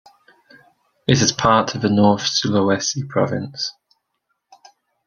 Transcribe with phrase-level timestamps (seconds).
[1.07, 3.73] It is part of the North Sulawesi province.